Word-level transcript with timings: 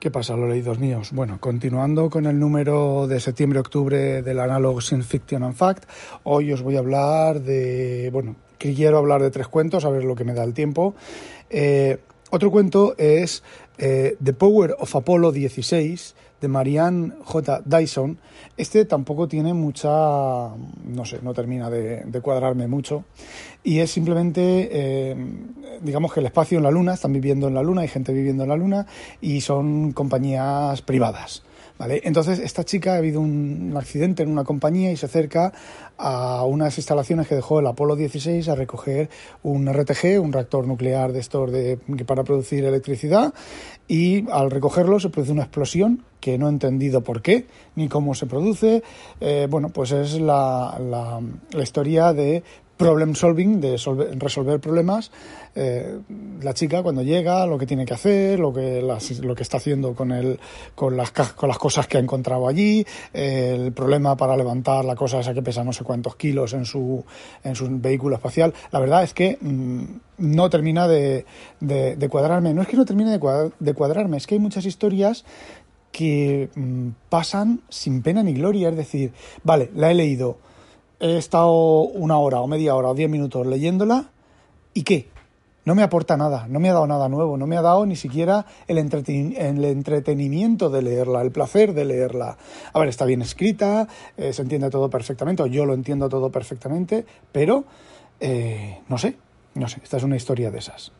¿Qué 0.00 0.10
pasa, 0.10 0.34
los 0.34 0.48
leídos 0.48 0.78
míos? 0.78 1.10
Bueno, 1.12 1.36
continuando 1.40 2.08
con 2.08 2.24
el 2.24 2.38
número 2.38 3.06
de 3.06 3.20
septiembre-octubre 3.20 4.22
del 4.22 4.40
análogo 4.40 4.80
Sin 4.80 5.02
Fiction 5.02 5.42
and 5.42 5.54
Fact, 5.54 5.84
hoy 6.22 6.54
os 6.54 6.62
voy 6.62 6.76
a 6.76 6.78
hablar 6.78 7.42
de, 7.42 8.08
bueno, 8.10 8.34
quiero 8.56 8.96
hablar 8.96 9.20
de 9.20 9.30
tres 9.30 9.46
cuentos, 9.48 9.84
a 9.84 9.90
ver 9.90 10.04
lo 10.04 10.14
que 10.14 10.24
me 10.24 10.32
da 10.32 10.42
el 10.42 10.54
tiempo. 10.54 10.94
Eh, 11.50 11.98
otro 12.30 12.50
cuento 12.50 12.94
es 12.96 13.42
eh, 13.76 14.16
The 14.24 14.32
Power 14.32 14.74
of 14.78 14.96
Apollo 14.96 15.32
16 15.32 16.14
de 16.40 16.48
Marianne 16.48 17.12
J. 17.24 17.62
Dyson. 17.64 18.18
Este 18.56 18.84
tampoco 18.84 19.28
tiene 19.28 19.54
mucha, 19.54 19.88
no 19.88 21.04
sé, 21.04 21.20
no 21.22 21.34
termina 21.34 21.70
de, 21.70 22.20
cuadrarme 22.22 22.66
mucho. 22.66 23.04
Y 23.62 23.78
es 23.80 23.90
simplemente, 23.90 24.68
eh, 24.72 25.16
digamos 25.82 26.12
que 26.12 26.20
el 26.20 26.26
espacio 26.26 26.58
en 26.58 26.64
la 26.64 26.70
Luna, 26.70 26.94
están 26.94 27.12
viviendo 27.12 27.48
en 27.48 27.54
la 27.54 27.62
Luna, 27.62 27.82
hay 27.82 27.88
gente 27.88 28.12
viviendo 28.12 28.42
en 28.42 28.48
la 28.48 28.56
Luna 28.56 28.86
y 29.20 29.40
son 29.40 29.92
compañías 29.92 30.82
privadas. 30.82 31.42
Entonces, 31.88 32.38
esta 32.38 32.64
chica 32.64 32.94
ha 32.94 32.96
habido 32.96 33.20
un, 33.20 33.74
accidente 33.76 34.22
en 34.22 34.30
una 34.30 34.44
compañía 34.44 34.92
y 34.92 34.96
se 34.96 35.06
acerca 35.06 35.52
a 35.96 36.44
unas 36.44 36.76
instalaciones 36.76 37.26
que 37.26 37.34
dejó 37.34 37.60
el 37.60 37.66
Apolo 37.66 37.96
16 37.96 38.48
a 38.48 38.54
recoger 38.54 39.08
un 39.42 39.66
RTG, 39.72 40.20
un 40.20 40.32
reactor 40.32 40.66
nuclear 40.66 41.12
de 41.12 41.20
estos 41.20 41.50
de, 41.50 41.78
para 42.06 42.24
producir 42.24 42.64
electricidad, 42.64 43.32
y 43.88 44.30
al 44.30 44.50
recogerlo 44.50 45.00
se 45.00 45.08
produce 45.08 45.32
una 45.32 45.42
explosión 45.42 46.04
que 46.20 46.36
no 46.36 46.46
he 46.46 46.50
entendido 46.50 47.02
por 47.02 47.22
qué 47.22 47.46
ni 47.76 47.88
cómo 47.88 48.14
se 48.14 48.26
produce. 48.26 48.82
Eh, 49.20 49.46
bueno, 49.48 49.70
pues 49.70 49.92
es 49.92 50.20
la, 50.20 50.78
la 50.78 51.62
historia 51.62 52.12
de 52.12 52.42
problem 52.80 53.14
solving, 53.14 53.60
de 53.60 53.76
resolver 54.18 54.58
problemas, 54.58 55.12
eh, 55.54 55.98
la 56.40 56.54
chica 56.54 56.82
cuando 56.82 57.02
llega, 57.02 57.46
lo 57.46 57.58
que 57.58 57.66
tiene 57.66 57.84
que 57.84 57.92
hacer, 57.92 58.40
lo 58.40 58.54
que, 58.54 58.80
lo 58.80 59.34
que 59.34 59.42
está 59.42 59.58
haciendo 59.58 59.94
con, 59.94 60.12
el, 60.12 60.40
con, 60.74 60.96
las, 60.96 61.10
con 61.10 61.48
las 61.48 61.58
cosas 61.58 61.86
que 61.86 61.98
ha 61.98 62.00
encontrado 62.00 62.48
allí, 62.48 62.84
el 63.12 63.72
problema 63.72 64.16
para 64.16 64.34
levantar 64.34 64.86
la 64.86 64.96
cosa 64.96 65.20
esa 65.20 65.34
que 65.34 65.42
pesa 65.42 65.62
no 65.62 65.74
sé 65.74 65.84
cuántos 65.84 66.16
kilos 66.16 66.54
en 66.54 66.64
su, 66.64 67.04
en 67.44 67.54
su 67.54 67.68
vehículo 67.70 68.16
espacial. 68.16 68.54
La 68.72 68.80
verdad 68.80 69.02
es 69.02 69.12
que 69.12 69.36
mm, 69.38 69.82
no 70.16 70.48
termina 70.48 70.88
de, 70.88 71.26
de, 71.60 72.08
cuadrarme. 72.08 72.54
No 72.54 72.62
es 72.62 72.68
que 72.68 72.78
no 72.78 72.86
termine 72.86 73.18
de, 73.18 73.52
de 73.58 73.74
cuadrarme, 73.74 74.16
es 74.16 74.26
que 74.26 74.36
hay 74.36 74.40
muchas 74.40 74.64
historias 74.64 75.26
que 75.92 76.48
mm, 76.54 76.88
pasan 77.10 77.60
sin 77.68 78.00
pena 78.00 78.22
ni 78.22 78.32
gloria. 78.32 78.70
Es 78.70 78.76
decir, 78.76 79.12
vale, 79.44 79.70
la 79.74 79.90
he 79.90 79.94
leído 79.94 80.38
he 81.00 81.16
estado 81.16 81.80
una 81.80 82.18
hora 82.18 82.40
o 82.40 82.46
media 82.46 82.74
hora 82.74 82.90
o 82.90 82.94
diez 82.94 83.10
minutos 83.10 83.46
leyéndola 83.46 84.10
y 84.74 84.82
¿qué? 84.82 85.08
No 85.64 85.74
me 85.74 85.82
aporta 85.82 86.16
nada, 86.16 86.46
no 86.48 86.58
me 86.58 86.70
ha 86.70 86.72
dado 86.72 86.86
nada 86.86 87.08
nuevo, 87.08 87.36
no 87.36 87.46
me 87.46 87.56
ha 87.56 87.62
dado 87.62 87.84
ni 87.84 87.94
siquiera 87.94 88.46
el, 88.66 88.78
entretenimiento 88.78 90.70
de 90.70 90.82
leerla, 90.82 91.20
el 91.20 91.32
placer 91.32 91.74
de 91.74 91.84
leerla. 91.84 92.38
A 92.72 92.78
ver, 92.78 92.88
está 92.88 93.04
bien 93.04 93.20
escrita, 93.20 93.86
eh, 94.16 94.32
se 94.32 94.40
entiende 94.42 94.70
todo 94.70 94.88
perfectamente, 94.88 95.42
o 95.42 95.46
yo 95.46 95.66
lo 95.66 95.74
entiendo 95.74 96.08
todo 96.08 96.30
perfectamente, 96.30 97.04
pero 97.30 97.64
eh, 98.20 98.80
no 98.88 98.96
sé, 98.96 99.18
no 99.54 99.68
sé, 99.68 99.80
esta 99.82 99.98
es 99.98 100.02
una 100.02 100.16
historia 100.16 100.50
de 100.50 100.58
esas. 100.58 100.92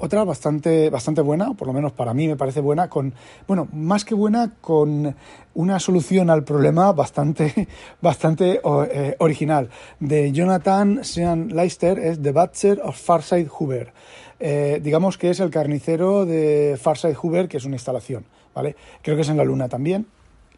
Otra 0.00 0.22
bastante, 0.22 0.90
bastante 0.90 1.22
buena, 1.22 1.54
por 1.54 1.66
lo 1.66 1.72
menos 1.72 1.92
para 1.92 2.14
mí 2.14 2.28
me 2.28 2.36
parece 2.36 2.60
buena, 2.60 2.88
con, 2.88 3.12
bueno, 3.48 3.66
más 3.72 4.04
que 4.04 4.14
buena, 4.14 4.52
con 4.60 5.16
una 5.54 5.80
solución 5.80 6.30
al 6.30 6.44
problema 6.44 6.92
bastante, 6.92 7.66
bastante 8.00 8.60
eh, 8.92 9.16
original. 9.18 9.68
De 9.98 10.30
Jonathan 10.30 11.02
Sean 11.02 11.48
Leister, 11.48 11.98
es 11.98 12.22
The 12.22 12.30
Butcher 12.30 12.80
of 12.84 12.96
Farside 12.96 13.48
Hoover. 13.48 13.92
Eh, 14.38 14.80
digamos 14.80 15.18
que 15.18 15.30
es 15.30 15.40
el 15.40 15.50
carnicero 15.50 16.24
de 16.24 16.78
Farside 16.80 17.16
Hoover, 17.16 17.48
que 17.48 17.56
es 17.56 17.64
una 17.64 17.74
instalación, 17.74 18.24
¿vale? 18.54 18.76
Creo 19.02 19.16
que 19.16 19.22
es 19.22 19.28
en 19.28 19.36
la 19.36 19.44
Luna 19.44 19.68
también, 19.68 20.06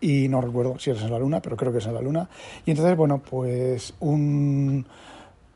y 0.03 0.29
no 0.29 0.43
recuerdo 0.43 0.79
si 0.79 0.91
es 0.91 1.01
en 1.01 1.11
la 1.11 1.19
Luna, 1.19 1.41
pero 1.41 1.57
creo 1.57 1.73
que 1.73 1.79
es 1.79 1.87
en 1.87 1.95
la 1.95 2.03
Luna. 2.03 2.29
Y 2.67 2.73
entonces, 2.73 2.95
bueno, 2.95 3.23
pues 3.23 3.95
un 4.01 4.85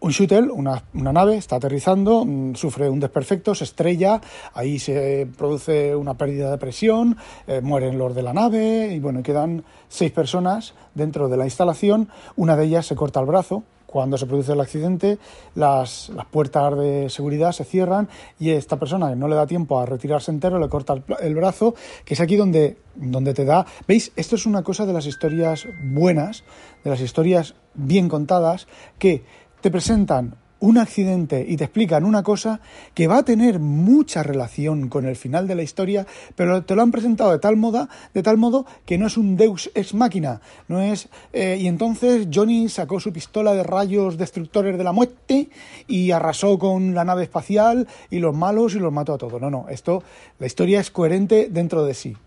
un 0.04 0.10
shuttle, 0.10 0.50
una, 0.50 0.82
nave, 0.92 1.38
está 1.38 1.56
aterrizando, 1.56 2.26
mm, 2.26 2.56
sufre 2.56 2.90
un 2.90 3.00
desperfecto, 3.00 3.54
se 3.54 3.64
estrella, 3.64 4.20
ahí 4.52 4.78
se 4.78 5.26
produce 5.38 5.96
una 5.96 6.12
pérdida 6.12 6.50
de 6.50 6.58
presión, 6.58 7.16
eh, 7.46 7.62
mueren 7.62 7.96
los 7.96 8.14
de 8.14 8.22
la 8.22 8.34
nave 8.34 8.92
y 8.92 9.00
bueno, 9.00 9.22
quedan 9.22 9.64
seis 9.88 10.12
personas 10.12 10.74
dentro 10.94 11.30
de 11.30 11.38
la 11.38 11.46
instalación, 11.46 12.10
una 12.36 12.54
de 12.54 12.66
ellas 12.66 12.84
se 12.84 12.96
corta 12.96 13.20
el 13.20 13.24
brazo, 13.24 13.62
cuando 13.86 14.18
se 14.18 14.26
produce 14.26 14.52
el 14.52 14.60
accidente, 14.60 15.18
las, 15.54 16.12
puertas 16.30 16.76
de 16.76 17.08
seguridad 17.08 17.52
se 17.52 17.64
cierran 17.64 18.08
y 18.38 18.50
esta 18.50 18.76
persona 18.76 19.08
que 19.08 19.16
no 19.16 19.28
le 19.28 19.36
da 19.36 19.46
tiempo 19.46 19.78
a 19.78 19.86
retirarse 19.86 20.32
entero 20.32 20.58
le 20.58 20.68
corta 20.68 20.96
el, 21.20 21.34
brazo, 21.34 21.76
que 22.04 22.12
es 22.14 22.20
aquí 22.20 22.34
donde, 22.36 22.76
donde 22.96 23.32
te 23.32 23.44
da... 23.44 23.64
¿Veis? 23.86 24.10
Esto 24.16 24.34
es 24.34 24.44
una 24.46 24.64
cosa 24.64 24.84
de 24.84 24.92
las 24.92 25.06
historias 25.06 25.68
buenas, 25.80 26.42
de 26.82 26.90
las 26.90 27.00
historias 27.00 27.54
bien 27.74 28.08
contadas, 28.08 28.66
que 28.98 29.22
te 29.64 29.70
presentan 29.70 30.36
un 30.60 30.76
accidente 30.76 31.42
y 31.48 31.56
te 31.56 31.64
explican 31.64 32.04
una 32.04 32.22
cosa 32.22 32.60
que 32.92 33.06
va 33.06 33.16
a 33.16 33.24
tener 33.24 33.60
mucha 33.60 34.22
relación 34.22 34.90
con 34.90 35.06
el 35.06 35.16
final 35.16 35.48
de 35.48 35.54
la 35.54 35.62
historia, 35.62 36.06
pero 36.36 36.64
te 36.64 36.74
lo 36.74 36.82
han 36.82 36.90
presentado 36.90 37.32
de 37.32 37.38
tal 37.38 37.56
modo, 37.56 37.88
de 38.12 38.22
tal 38.22 38.36
modo 38.36 38.66
que 38.84 38.98
no 38.98 39.06
es 39.06 39.16
un 39.16 39.38
Deus 39.38 39.70
ex 39.74 39.94
máquina, 39.94 40.42
no 40.68 40.82
es 40.82 41.08
eh, 41.32 41.56
y 41.58 41.66
entonces 41.66 42.28
Johnny 42.30 42.68
sacó 42.68 43.00
su 43.00 43.10
pistola 43.10 43.54
de 43.54 43.62
rayos 43.62 44.18
destructores 44.18 44.76
de 44.76 44.84
la 44.84 44.92
muerte 44.92 45.48
y 45.86 46.10
arrasó 46.10 46.58
con 46.58 46.94
la 46.94 47.06
nave 47.06 47.22
espacial 47.22 47.88
y 48.10 48.18
los 48.18 48.36
malos 48.36 48.74
y 48.74 48.80
los 48.80 48.92
mató 48.92 49.14
a 49.14 49.18
todos. 49.18 49.40
No, 49.40 49.48
no, 49.48 49.70
esto 49.70 50.02
la 50.38 50.46
historia 50.46 50.80
es 50.80 50.90
coherente 50.90 51.48
dentro 51.50 51.86
de 51.86 51.94
sí. 51.94 52.18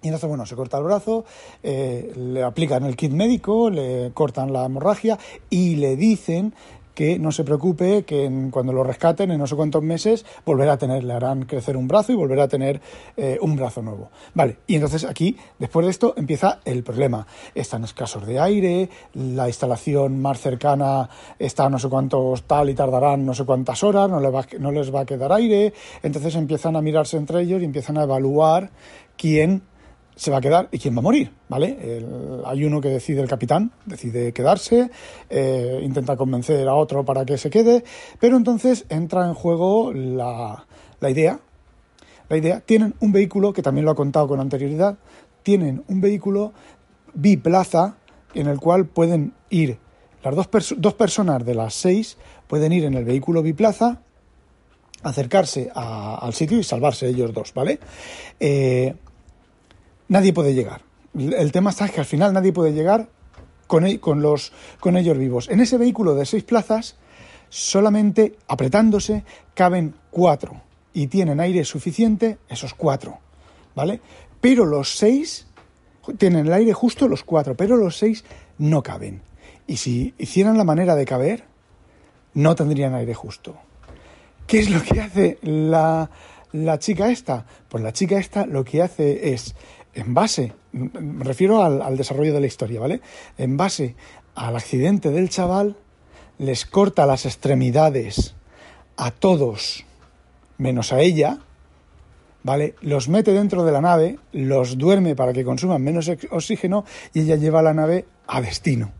Y 0.00 0.08
entonces, 0.08 0.28
bueno, 0.28 0.46
se 0.46 0.54
corta 0.54 0.78
el 0.78 0.84
brazo, 0.84 1.24
eh, 1.62 2.12
le 2.16 2.44
aplican 2.44 2.84
el 2.84 2.94
kit 2.94 3.10
médico, 3.10 3.68
le 3.68 4.12
cortan 4.14 4.52
la 4.52 4.64
hemorragia 4.64 5.18
y 5.50 5.74
le 5.76 5.96
dicen 5.96 6.54
que 6.98 7.16
no 7.16 7.30
se 7.30 7.44
preocupe, 7.44 8.02
que 8.02 8.48
cuando 8.50 8.72
lo 8.72 8.82
rescaten 8.82 9.30
en 9.30 9.38
no 9.38 9.46
sé 9.46 9.54
cuántos 9.54 9.84
meses 9.84 10.26
volverá 10.44 10.72
a 10.72 10.78
tener, 10.78 11.04
le 11.04 11.12
harán 11.12 11.44
crecer 11.44 11.76
un 11.76 11.86
brazo 11.86 12.10
y 12.10 12.16
volverá 12.16 12.42
a 12.42 12.48
tener 12.48 12.80
eh, 13.16 13.38
un 13.40 13.54
brazo 13.54 13.82
nuevo. 13.82 14.10
Vale, 14.34 14.56
y 14.66 14.74
entonces 14.74 15.04
aquí, 15.04 15.36
después 15.60 15.86
de 15.86 15.90
esto, 15.90 16.14
empieza 16.16 16.58
el 16.64 16.82
problema. 16.82 17.24
Están 17.54 17.84
escasos 17.84 18.26
de 18.26 18.40
aire, 18.40 18.90
la 19.14 19.46
instalación 19.46 20.20
más 20.20 20.40
cercana 20.40 21.08
está 21.38 21.66
a 21.66 21.70
no 21.70 21.78
sé 21.78 21.88
cuántos 21.88 22.42
tal 22.42 22.68
y 22.68 22.74
tardarán 22.74 23.24
no 23.24 23.32
sé 23.32 23.44
cuántas 23.44 23.84
horas, 23.84 24.10
no 24.10 24.18
no 24.20 24.72
les 24.72 24.92
va 24.92 25.00
a 25.00 25.06
quedar 25.06 25.32
aire, 25.32 25.72
entonces 26.02 26.34
empiezan 26.34 26.74
a 26.74 26.82
mirarse 26.82 27.16
entre 27.16 27.42
ellos 27.42 27.62
y 27.62 27.64
empiezan 27.64 27.96
a 27.98 28.02
evaluar 28.02 28.70
quién 29.16 29.62
se 30.18 30.32
va 30.32 30.38
a 30.38 30.40
quedar 30.40 30.68
y 30.72 30.78
quién 30.78 30.96
va 30.96 30.98
a 30.98 31.02
morir, 31.02 31.30
¿vale? 31.48 32.02
hay 32.44 32.64
uno 32.64 32.80
que 32.80 32.88
decide, 32.88 33.20
el 33.20 33.28
capitán, 33.28 33.70
decide 33.86 34.32
quedarse, 34.32 34.90
eh, 35.30 35.80
intenta 35.82 36.16
convencer 36.16 36.66
a 36.66 36.74
otro 36.74 37.04
para 37.04 37.24
que 37.24 37.38
se 37.38 37.50
quede, 37.50 37.84
pero 38.18 38.36
entonces 38.36 38.84
entra 38.88 39.24
en 39.26 39.34
juego 39.34 39.92
la, 39.92 40.66
la 40.98 41.10
idea. 41.10 41.38
La 42.28 42.36
idea, 42.36 42.60
tienen 42.60 42.94
un 43.00 43.12
vehículo, 43.12 43.52
que 43.52 43.62
también 43.62 43.84
lo 43.84 43.92
ha 43.92 43.94
contado 43.94 44.26
con 44.26 44.40
anterioridad, 44.40 44.98
tienen 45.44 45.84
un 45.86 46.00
vehículo 46.00 46.52
biplaza 47.14 47.96
en 48.34 48.48
el 48.48 48.58
cual 48.58 48.86
pueden 48.86 49.34
ir, 49.50 49.78
las 50.24 50.34
dos, 50.34 50.74
dos 50.76 50.94
personas 50.94 51.46
de 51.46 51.54
las 51.54 51.74
seis 51.74 52.18
pueden 52.48 52.72
ir 52.72 52.84
en 52.84 52.94
el 52.94 53.04
vehículo 53.04 53.40
biplaza, 53.40 54.00
acercarse 55.02 55.70
al 55.72 56.34
sitio 56.34 56.58
y 56.58 56.64
salvarse 56.64 57.06
ellos 57.06 57.32
dos, 57.32 57.54
¿vale? 57.54 57.78
Eh, 58.40 58.96
nadie 60.08 60.32
puede 60.32 60.54
llegar. 60.54 60.82
El 61.14 61.52
tema 61.52 61.70
está 61.70 61.88
que 61.88 62.00
al 62.00 62.06
final 62.06 62.32
nadie 62.32 62.52
puede 62.52 62.72
llegar 62.72 63.08
con, 63.66 63.86
e-, 63.86 64.00
con, 64.00 64.20
los, 64.20 64.52
con 64.80 64.96
ellos 64.96 65.16
vivos. 65.16 65.48
En 65.48 65.60
ese 65.60 65.78
vehículo 65.78 66.14
de 66.14 66.26
seis 66.26 66.44
plazas, 66.44 66.96
solamente 67.48 68.36
apretándose 68.46 69.24
caben 69.54 69.94
cuatro 70.10 70.60
y 70.92 71.06
tienen 71.06 71.40
aire 71.40 71.64
suficiente 71.64 72.38
esos 72.48 72.74
cuatro, 72.74 73.18
¿vale? 73.74 74.00
Pero 74.40 74.64
los 74.64 74.96
seis 74.96 75.46
tienen 76.16 76.46
el 76.46 76.52
aire 76.52 76.72
justo 76.72 77.08
los 77.08 77.24
cuatro, 77.24 77.56
pero 77.56 77.76
los 77.76 77.96
seis 77.96 78.24
no 78.58 78.82
caben. 78.82 79.22
Y 79.66 79.76
si 79.76 80.14
hicieran 80.18 80.56
la 80.56 80.64
manera 80.64 80.94
de 80.94 81.04
caber, 81.04 81.44
no 82.34 82.54
tendrían 82.54 82.94
aire 82.94 83.14
justo. 83.14 83.56
¿Qué 84.46 84.60
es 84.60 84.70
lo 84.70 84.82
que 84.82 85.00
hace 85.00 85.38
la, 85.42 86.10
la 86.52 86.78
chica 86.78 87.10
esta? 87.10 87.44
Pues 87.68 87.84
la 87.84 87.92
chica 87.92 88.18
esta 88.18 88.46
lo 88.46 88.64
que 88.64 88.82
hace 88.82 89.34
es 89.34 89.54
en 89.98 90.14
base, 90.14 90.52
me 90.70 91.24
refiero 91.24 91.64
al, 91.64 91.96
desarrollo 91.96 92.32
de 92.32 92.40
la 92.40 92.46
historia, 92.46 92.78
¿vale? 92.78 93.00
En 93.36 93.56
base 93.56 93.96
al 94.36 94.54
accidente 94.54 95.10
del 95.10 95.28
chaval, 95.28 95.76
les 96.38 96.66
corta 96.66 97.04
las 97.04 97.26
extremidades 97.26 98.36
a 98.96 99.10
todos, 99.10 99.84
menos 100.56 100.92
a 100.92 101.00
ella, 101.00 101.38
¿vale? 102.44 102.76
Los 102.80 103.08
mete 103.08 103.32
dentro 103.32 103.64
de 103.64 103.72
la 103.72 103.80
nave, 103.80 104.20
los 104.30 104.78
duerme 104.78 105.16
para 105.16 105.32
que 105.32 105.44
consuman 105.44 105.82
menos 105.82 106.08
oxígeno 106.30 106.84
y 107.12 107.22
ella 107.22 107.34
lleva 107.34 107.60
la 107.60 107.74
nave 107.74 108.04
a 108.28 108.40
destino. 108.40 108.92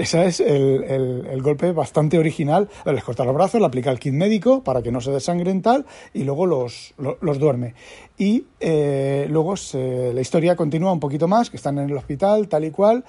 Ese 0.00 0.24
es 0.24 0.40
el, 0.40 1.42
golpe 1.42 1.72
bastante 1.72 2.18
original. 2.18 2.68
Les 2.86 3.04
corta 3.04 3.24
los 3.24 3.34
brazos, 3.34 3.60
le 3.60 3.66
aplica 3.66 3.90
el 3.90 3.98
kit 3.98 4.14
médico 4.14 4.64
para 4.64 4.82
que 4.82 4.90
no 4.90 5.00
se 5.00 5.10
desangren 5.10 5.60
tal 5.60 5.84
y 6.14 6.24
luego 6.24 6.46
los, 6.46 6.94
los, 6.98 7.38
duerme. 7.38 7.74
Y 8.16 8.46
eh, 8.60 9.26
luego 9.28 9.54
la 9.74 10.20
historia 10.20 10.56
continúa 10.56 10.92
un 10.92 11.00
poquito 11.00 11.28
más, 11.28 11.50
que 11.50 11.56
están 11.56 11.78
en 11.78 11.90
el 11.90 11.96
hospital 11.96 12.48
tal 12.48 12.64
y 12.64 12.70
cual. 12.70 13.04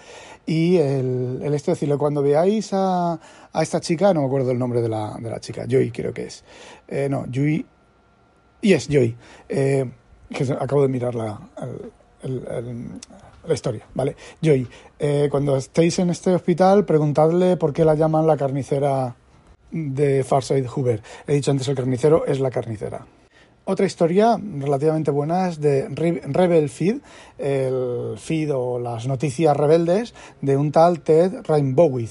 Y 0.46 0.78
el, 0.78 1.40
el 1.44 1.54
esto 1.54 1.72
decirle, 1.72 1.98
cuando 1.98 2.22
veáis 2.22 2.74
a, 2.74 3.14
a, 3.54 3.62
esta 3.64 3.80
chica, 3.80 4.14
no 4.14 4.22
me 4.22 4.28
acuerdo 4.28 4.52
el 4.52 4.60
nombre 4.60 4.82
de 4.82 4.90
la, 4.90 5.16
de 5.20 5.30
la 5.30 5.40
chica, 5.40 5.66
Joy 5.68 5.92
creo 5.92 6.14
que 6.14 6.26
es. 6.26 6.44
Eh, 6.88 7.08
no, 7.10 7.26
Joy. 7.32 7.66
Y 8.62 8.74
es 8.74 8.88
Joy. 8.90 9.16
Eh, 9.48 9.90
que 10.30 10.44
acabo 10.54 10.82
de 10.82 10.88
mirar 10.88 11.16
la, 11.16 11.40
la 13.48 13.54
historia, 13.54 13.88
¿vale? 13.94 14.16
Joy, 14.42 14.68
eh, 15.00 15.28
cuando 15.32 15.58
estéis 15.58 16.00
en 16.00 16.10
este 16.10 16.34
hospital, 16.34 16.86
preguntadle 16.86 17.58
por 17.58 17.74
qué 17.74 17.86
la 17.86 17.96
llaman 17.96 18.28
la 18.28 18.38
carnicera 18.38 19.16
de 19.72 20.24
Farside 20.24 20.68
Hoover. 20.68 21.02
He 21.28 21.34
dicho 21.34 21.52
antes 21.52 21.68
el 21.68 21.76
carnicero, 21.76 22.26
es 22.26 22.40
la 22.40 22.52
carnicera. 22.52 23.06
Otra 23.64 23.86
historia 23.86 24.38
relativamente 24.38 25.12
buena 25.12 25.48
es 25.48 25.62
de 25.62 25.88
Rebel 25.88 26.68
Feed, 26.70 26.98
el 27.38 28.16
feed 28.18 28.54
o 28.54 28.80
las 28.80 29.08
noticias 29.08 29.56
rebeldes 29.56 30.14
de 30.42 30.58
un 30.58 30.72
tal 30.72 31.02
Ted 31.02 31.44
Rainbowith. 31.44 32.10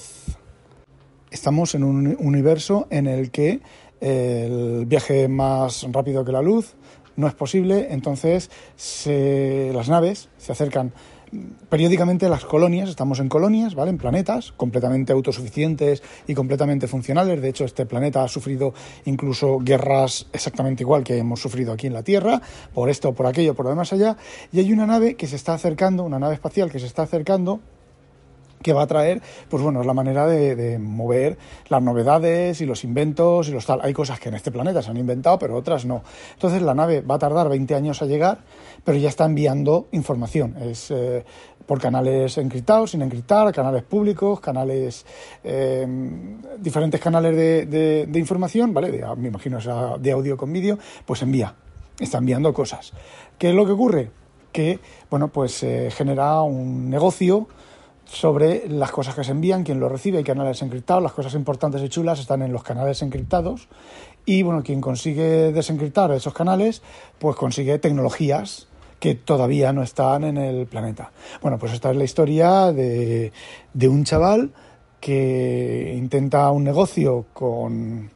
Estamos 1.31 1.75
en 1.75 1.85
un 1.85 2.17
universo 2.21 2.87
en 2.91 3.07
el 3.09 3.31
que 3.31 3.61
el 4.01 4.87
viaje 4.87 5.29
más 5.29 5.87
rápido 5.93 6.25
que 6.25 6.33
la 6.33 6.41
luz 6.41 6.77
no 7.17 7.27
es 7.27 7.35
posible, 7.35 7.89
entonces 7.91 8.51
las 8.97 9.89
naves 9.89 10.29
se 10.39 10.53
acercan 10.53 10.93
periódicamente 11.69 12.29
las 12.29 12.45
colonias, 12.45 12.89
estamos 12.89 13.21
en 13.21 13.29
colonias, 13.29 13.75
¿vale? 13.75 13.91
En 13.91 13.99
planetas 13.99 14.53
completamente 14.53 15.13
autosuficientes 15.13 16.03
y 16.27 16.35
completamente 16.35 16.87
funcionales. 16.87 17.41
De 17.41 17.49
hecho, 17.49 17.65
este 17.65 17.87
planeta 17.87 18.25
ha 18.25 18.29
sufrido 18.29 18.75
incluso 19.05 19.59
guerras 19.59 20.27
exactamente 20.33 20.83
igual 20.83 21.05
que 21.05 21.19
hemos 21.19 21.41
sufrido 21.41 21.73
aquí 21.73 21.87
en 21.87 21.93
la 21.93 22.03
Tierra, 22.03 22.41
por 22.75 22.91
esto, 22.91 23.13
por 23.13 23.27
aquello, 23.27 23.55
por 23.55 23.67
lo 23.67 23.71
demás 23.71 23.93
allá. 23.93 24.17
Y 24.53 24.59
hay 24.59 24.73
una 24.73 24.87
nave 24.87 25.15
que 25.15 25.27
se 25.27 25.37
está 25.37 25.55
acercando, 25.55 26.05
una 26.05 26.19
nave 26.19 26.35
espacial 26.35 26.71
que 26.71 26.79
se 26.79 26.87
está 26.87 27.03
acercando 27.03 27.61
que 28.63 28.73
va 28.73 28.83
a 28.83 28.87
traer, 28.87 29.23
pues 29.49 29.63
bueno, 29.63 29.81
es 29.81 29.87
la 29.87 29.95
manera 29.95 30.27
de, 30.27 30.79
mover 30.79 31.39
las 31.69 31.83
novedades 31.83 32.61
y 32.61 32.67
los 32.67 32.85
inventos 32.85 33.49
y 33.49 33.53
los 33.53 33.65
tal. 33.65 33.81
Hay 33.83 33.93
cosas 33.93 34.21
que 34.21 34.29
en 34.29 34.35
este 34.35 34.51
planeta 34.51 34.83
se 34.83 34.91
han 34.91 34.97
inventado, 34.97 35.39
pero 35.39 35.57
otras 35.57 35.87
no. 35.87 36.03
Entonces 36.35 36.61
la 36.63 36.75
nave 36.75 37.01
va 37.01 37.15
a 37.15 37.19
tardar 37.19 37.49
20 37.49 37.75
años 37.75 38.03
a 38.03 38.07
llegar, 38.07 38.39
pero 38.85 38.99
ya 38.99 39.09
está 39.09 39.25
enviando 39.25 39.89
información. 39.93 40.57
Es 40.61 40.91
eh, 40.91 41.25
por 41.67 41.81
canales 41.81 42.37
encriptados, 42.37 42.91
sin 42.91 43.03
encriptar, 43.03 43.53
canales 43.53 43.85
públicos, 43.85 44.41
canales, 44.41 45.07
eh, 45.45 45.87
diferentes 46.59 47.01
canales 47.01 47.37
de, 47.37 48.07
de, 48.07 48.19
información, 48.19 48.75
¿vale? 48.75 49.05
me 49.17 49.29
imagino 49.29 49.59
de 49.99 50.11
audio 50.11 50.37
con 50.37 50.53
vídeo, 50.53 50.79
pues 51.07 51.23
envía, 51.23 51.55
está 51.99 52.19
enviando 52.19 52.53
cosas. 52.53 52.93
¿Qué 53.39 53.51
es 53.51 53.55
lo 53.55 53.65
que 53.65 53.73
ocurre? 53.73 54.11
Que, 54.53 54.81
bueno, 55.09 55.29
pues 55.29 55.63
eh, 55.63 55.91
genera 55.93 56.43
un 56.43 56.91
negocio 56.91 57.47
sobre 58.11 58.69
las 58.69 58.91
cosas 58.91 59.15
que 59.15 59.23
se 59.23 59.31
envían, 59.31 59.63
quién 59.63 59.79
lo 59.79 59.89
recibe, 59.89 60.19
hay 60.19 60.25
canales 60.25 60.61
encriptados, 60.63 61.03
las 61.03 61.13
cosas 61.13 61.35
importantes 61.35 61.81
y 61.83 61.89
chulas 61.89 62.19
están 62.19 62.43
en 62.43 62.53
los 62.53 62.65
canales 62.65 63.03
encriptados 63.03 63.69
y 64.27 64.43
bueno, 64.43 64.63
quien 64.63 64.81
consigue 64.81 65.53
desencriptar 65.53 66.11
esos 66.13 66.35
canales, 66.35 66.83
pues 67.19 67.37
consigue 67.37 67.79
tecnologías 67.79 68.67
que 68.99 69.15
todavía 69.15 69.73
no 69.73 69.83
están 69.83 70.25
en 70.25 70.37
el 70.37 70.67
planeta. 70.67 71.13
Bueno, 71.41 71.59
pues 71.59 71.73
esta 71.73 71.91
es 71.91 71.97
la 71.97 72.05
historia 72.05 72.73
de, 72.73 73.33
de 73.73 73.89
un 73.89 74.05
chaval 74.05 74.51
que 74.99 75.95
intenta 75.97 76.51
un 76.51 76.65
negocio 76.65 77.27
con, 77.33 78.11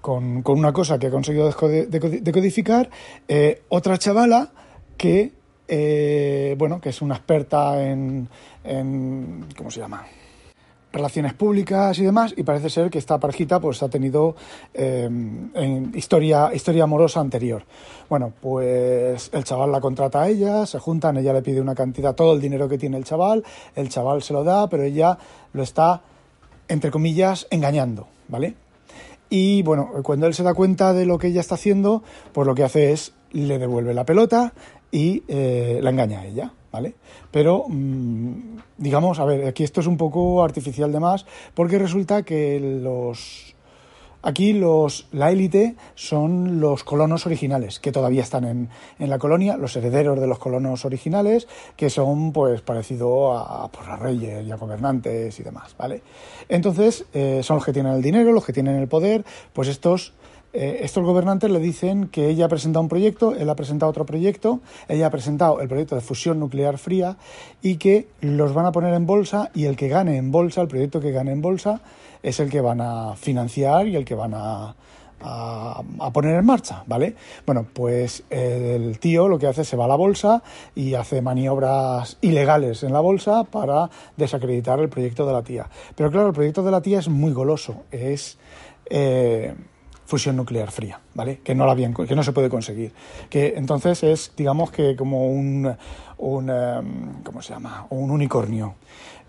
con, 0.00 0.42
una 0.44 0.72
cosa 0.72 0.98
que 0.98 1.06
ha 1.06 1.10
conseguido 1.10 1.50
decodificar, 1.80 2.90
eh, 3.28 3.62
otra 3.68 3.96
chavala 3.96 4.50
que 4.96 5.37
eh, 5.68 6.54
bueno, 6.58 6.80
que 6.80 6.88
es 6.88 7.02
una 7.02 7.16
experta 7.16 7.82
en, 7.84 8.28
¿cómo 9.56 9.70
se 9.70 9.80
llama? 9.80 10.06
relaciones 10.90 11.34
públicas 11.34 11.98
y 11.98 12.04
demás, 12.04 12.32
y 12.34 12.42
parece 12.42 12.70
ser 12.70 12.88
que 12.90 12.98
esta 12.98 13.18
parejita 13.20 13.60
pues 13.60 13.82
ha 13.82 13.90
tenido 13.90 14.34
eh, 14.72 15.04
en 15.04 15.92
historia, 15.94 16.50
historia 16.54 16.84
amorosa 16.84 17.20
anterior. 17.20 17.62
Bueno, 18.08 18.32
pues 18.40 19.28
el 19.32 19.44
chaval 19.44 19.70
la 19.70 19.80
contrata 19.80 20.22
a 20.22 20.28
ella, 20.28 20.64
se 20.64 20.78
juntan, 20.78 21.18
ella 21.18 21.34
le 21.34 21.42
pide 21.42 21.60
una 21.60 21.74
cantidad, 21.74 22.14
todo 22.14 22.32
el 22.32 22.40
dinero 22.40 22.68
que 22.68 22.78
tiene 22.78 22.96
el 22.96 23.04
chaval, 23.04 23.44
el 23.76 23.90
chaval 23.90 24.22
se 24.22 24.32
lo 24.32 24.44
da, 24.44 24.68
pero 24.68 24.82
ella 24.82 25.18
lo 25.52 25.62
está, 25.62 26.00
entre 26.68 26.90
comillas, 26.90 27.46
engañando, 27.50 28.08
¿vale? 28.28 28.54
Y 29.30 29.62
bueno, 29.62 29.90
cuando 30.02 30.26
él 30.26 30.32
se 30.32 30.42
da 30.42 30.54
cuenta 30.54 30.94
de 30.94 31.04
lo 31.04 31.18
que 31.18 31.26
ella 31.26 31.42
está 31.42 31.56
haciendo, 31.56 32.02
pues 32.32 32.46
lo 32.46 32.54
que 32.54 32.64
hace 32.64 32.92
es 32.92 33.12
le 33.32 33.58
devuelve 33.58 33.92
la 33.92 34.04
pelota 34.04 34.54
y 34.90 35.22
eh, 35.28 35.80
la 35.82 35.90
engaña 35.90 36.20
a 36.20 36.26
ella, 36.26 36.52
¿vale? 36.72 36.94
Pero, 37.30 37.64
mm, 37.68 38.32
digamos, 38.78 39.18
a 39.18 39.24
ver, 39.24 39.46
aquí 39.46 39.64
esto 39.64 39.80
es 39.80 39.86
un 39.86 39.96
poco 39.96 40.42
artificial 40.42 40.92
de 40.92 41.00
más, 41.00 41.26
porque 41.54 41.78
resulta 41.78 42.22
que 42.22 42.60
los... 42.60 43.54
Aquí 44.20 44.52
los, 44.52 45.06
la 45.12 45.30
élite 45.30 45.76
son 45.94 46.60
los 46.60 46.82
colonos 46.82 47.24
originales, 47.24 47.78
que 47.78 47.92
todavía 47.92 48.22
están 48.22 48.44
en, 48.44 48.68
en, 48.98 49.10
la 49.10 49.18
colonia, 49.18 49.56
los 49.56 49.76
herederos 49.76 50.20
de 50.20 50.26
los 50.26 50.40
colonos 50.40 50.84
originales, 50.84 51.46
que 51.76 51.88
son 51.88 52.32
pues 52.32 52.60
parecido 52.60 53.32
a, 53.38 53.70
reyes 54.00 54.44
y 54.44 54.50
a 54.50 54.56
gobernantes 54.56 55.38
y 55.38 55.42
demás, 55.44 55.76
¿vale? 55.78 56.02
Entonces, 56.48 57.06
eh, 57.14 57.42
son 57.44 57.56
los 57.56 57.64
que 57.64 57.72
tienen 57.72 57.92
el 57.92 58.02
dinero, 58.02 58.32
los 58.32 58.44
que 58.44 58.52
tienen 58.52 58.74
el 58.74 58.88
poder, 58.88 59.24
pues 59.52 59.68
estos 59.68 60.14
eh, 60.60 60.80
estos 60.82 61.04
gobernantes 61.04 61.48
le 61.52 61.60
dicen 61.60 62.08
que 62.08 62.28
ella 62.28 62.46
ha 62.46 62.48
presentado 62.48 62.82
un 62.82 62.88
proyecto, 62.88 63.32
él 63.32 63.48
ha 63.48 63.54
presentado 63.54 63.90
otro 63.90 64.04
proyecto, 64.04 64.58
ella 64.88 65.06
ha 65.06 65.10
presentado 65.10 65.60
el 65.60 65.68
proyecto 65.68 65.94
de 65.94 66.00
fusión 66.00 66.40
nuclear 66.40 66.78
fría 66.78 67.16
y 67.62 67.76
que 67.76 68.08
los 68.22 68.52
van 68.54 68.66
a 68.66 68.72
poner 68.72 68.92
en 68.94 69.06
bolsa 69.06 69.52
y 69.54 69.66
el 69.66 69.76
que 69.76 69.86
gane 69.86 70.16
en 70.16 70.32
bolsa, 70.32 70.60
el 70.60 70.66
proyecto 70.66 71.00
que 71.00 71.12
gane 71.12 71.30
en 71.30 71.42
bolsa, 71.42 71.80
es 72.24 72.40
el 72.40 72.50
que 72.50 72.60
van 72.60 72.80
a 72.80 73.14
financiar 73.14 73.86
y 73.86 73.94
el 73.94 74.04
que 74.04 74.16
van 74.16 74.32
a, 74.34 74.74
poner 76.12 76.34
en 76.34 76.44
marcha, 76.44 76.82
¿vale? 76.88 77.14
Bueno, 77.46 77.64
pues 77.72 78.24
el 78.28 78.98
tío 78.98 79.28
lo 79.28 79.38
que 79.38 79.46
hace 79.46 79.62
es 79.62 79.68
se 79.68 79.76
va 79.76 79.84
a 79.84 79.88
la 79.88 79.94
bolsa 79.94 80.42
y 80.74 80.94
hace 80.94 81.22
maniobras 81.22 82.18
ilegales 82.20 82.82
en 82.82 82.92
la 82.92 83.00
bolsa 83.00 83.44
para 83.44 83.90
desacreditar 84.16 84.80
el 84.80 84.88
proyecto 84.88 85.24
de 85.24 85.32
la 85.32 85.42
tía. 85.42 85.70
Pero 85.94 86.10
claro, 86.10 86.26
el 86.26 86.34
proyecto 86.34 86.64
de 86.64 86.72
la 86.72 86.80
tía 86.80 86.98
es 86.98 87.08
muy 87.08 87.30
goloso, 87.32 87.84
es... 87.92 88.38
Eh, 88.90 89.54
fusión 90.08 90.36
nuclear 90.36 90.70
fría, 90.70 90.98
¿vale? 91.12 91.40
Que 91.44 91.54
no 91.54 91.66
la 91.66 91.74
bien, 91.74 91.92
que 91.92 92.16
no 92.16 92.22
se 92.22 92.32
puede 92.32 92.48
conseguir. 92.48 92.94
Que 93.28 93.54
entonces 93.58 94.02
es, 94.02 94.32
digamos 94.34 94.70
que 94.70 94.96
como 94.96 95.26
un, 95.26 95.76
un 96.16 96.50
em, 96.50 97.22
¿cómo 97.22 97.42
se 97.42 97.52
llama? 97.52 97.86
Un 97.90 98.10
unicornio. 98.10 98.76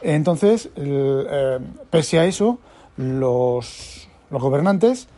Entonces, 0.01 0.69
em, 0.77 1.63
pese 1.89 2.19
a 2.19 2.25
eso, 2.25 2.59
los, 2.95 4.07
los 4.29 4.41
gobernantes 4.41 5.09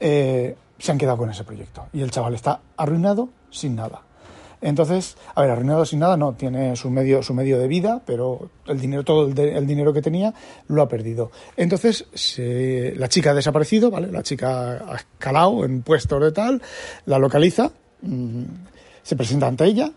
eh, 0.00 0.56
se 0.78 0.90
han 0.90 0.96
quedado 0.96 1.18
con 1.18 1.28
ese 1.28 1.44
proyecto 1.44 1.84
y 1.92 2.00
el 2.00 2.10
chaval 2.10 2.34
está 2.34 2.60
arruinado 2.78 3.28
sin 3.50 3.76
nada. 3.76 4.00
Entonces, 4.60 5.16
a 5.34 5.42
ver, 5.42 5.50
arruinado 5.50 5.84
sin 5.84 6.00
nada, 6.00 6.16
no, 6.16 6.34
tiene 6.34 6.76
su 6.76 6.90
medio, 6.90 7.22
su 7.22 7.34
medio 7.34 7.58
de 7.58 7.66
vida, 7.66 8.02
pero 8.04 8.50
el 8.66 8.80
dinero, 8.80 9.04
todo 9.04 9.26
el, 9.26 9.66
dinero 9.66 9.92
que 9.92 10.02
tenía 10.02 10.34
lo 10.68 10.82
ha 10.82 10.88
perdido. 10.88 11.30
Entonces, 11.56 12.06
la 12.96 13.08
chica 13.08 13.30
ha 13.30 13.34
desaparecido, 13.34 13.90
¿vale? 13.90 14.12
La 14.12 14.22
chica 14.22 14.72
ha 14.86 14.96
escalado 14.96 15.64
en 15.64 15.82
puestos 15.82 16.20
de 16.22 16.32
tal, 16.32 16.60
la 17.06 17.18
localiza, 17.18 17.70
mm, 18.02 18.44
se 19.02 19.16
presenta 19.16 19.46
ante 19.46 19.64
ella, 19.64 19.92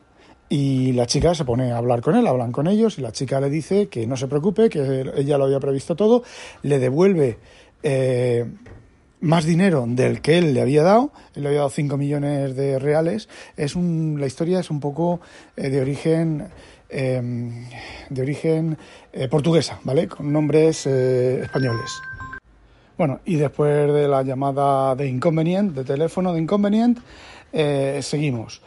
y 0.50 0.92
la 0.92 1.08
chica 1.08 1.34
se 1.34 1.46
pone 1.46 1.72
a 1.72 1.78
hablar 1.78 2.02
con 2.02 2.16
él, 2.16 2.28
hablan 2.28 2.52
con 2.52 2.68
ellos 2.68 3.00
y 3.00 3.02
la 3.02 3.12
chica 3.12 3.40
le 3.40 3.50
dice 3.50 3.88
que 3.88 4.06
no 4.06 4.16
se 4.16 4.28
preocupe, 4.28 4.70
que 4.70 5.12
ella 5.16 5.38
lo 5.38 5.46
había 5.46 5.60
previsto 5.60 5.96
todo, 5.96 6.24
le 6.62 6.78
devuelve 6.78 7.40
eh, 7.82 8.46
más 9.24 9.46
dinero 9.46 9.86
del 9.88 10.22
que 10.22 10.38
él 10.38 10.54
le 10.54 10.62
había 10.62 10.84
dado, 10.84 11.12
él 11.34 11.44
le 11.44 11.50
había 11.50 11.60
dado 11.60 11.70
5 11.70 11.98
millones 11.98 12.56
de 12.58 12.78
reales, 12.78 13.30
es 13.56 13.76
un, 13.76 14.18
la 14.20 14.28
historia 14.28 14.60
es 14.60 14.70
un 14.70 14.82
poco 14.82 15.22
eh, 15.56 15.70
de 15.70 15.82
origen 15.82 16.50
em, 16.90 17.66
de 18.10 18.22
origen 18.22 18.78
eh, 19.14 19.30
portuguesa, 19.30 19.80
¿vale? 19.86 20.10
Con 20.10 20.32
nombres 20.32 20.86
eh, 20.88 21.40
españoles. 21.44 21.92
Bueno, 22.98 23.22
y 23.26 23.38
después 23.38 23.92
de 23.94 24.08
la 24.10 24.24
llamada 24.24 24.94
de 24.96 25.08
inconveniente, 25.08 25.80
de 25.80 25.86
teléfono 25.86 26.34
de 26.34 26.42
inconveniente, 26.42 27.02
seguimos. 28.02 28.62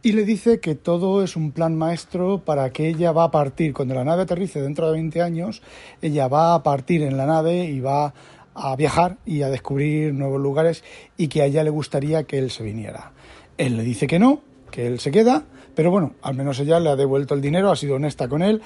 Y 0.00 0.12
le 0.12 0.24
dice 0.24 0.60
que 0.60 0.74
todo 0.74 1.24
es 1.24 1.34
un 1.36 1.50
plan 1.50 1.76
maestro 1.76 2.38
para 2.44 2.70
que 2.70 2.88
ella 2.88 3.12
va 3.12 3.24
a 3.24 3.30
partir, 3.30 3.74
cuando 3.74 3.94
la 3.94 4.04
nave 4.04 4.22
aterrice 4.22 4.62
dentro 4.62 4.86
de 4.86 4.92
20 4.92 5.20
años, 5.22 5.60
ella 6.00 6.28
va 6.28 6.54
a 6.54 6.62
partir 6.62 7.02
en 7.02 7.16
la 7.16 7.26
nave 7.26 7.64
y 7.64 7.80
va 7.80 8.14
viajar 8.76 9.18
y 9.24 9.42
a 9.42 9.50
descubrir 9.50 10.14
nuevos 10.14 10.40
lugares 10.40 10.84
y 11.16 11.28
que 11.28 11.42
a 11.42 11.46
ella 11.46 11.64
le 11.64 11.70
gustaría 11.70 12.24
que 12.24 12.38
él 12.38 12.50
se 12.50 12.62
viniera. 12.62 13.12
Él 13.56 13.76
le 13.76 13.82
dice 13.82 14.06
que 14.06 14.18
no, 14.18 14.40
que 14.70 14.86
él 14.86 15.00
se 15.00 15.10
queda, 15.10 15.44
pero 15.74 15.90
bueno, 15.90 16.14
al 16.22 16.34
menos 16.34 16.58
ella 16.60 16.80
le 16.80 16.90
ha 16.90 16.96
devuelto 16.96 17.34
el 17.34 17.40
dinero, 17.40 17.70
ha 17.70 17.76
sido 17.76 17.96
honesta 17.96 18.28
con 18.28 18.42
él 18.42 18.62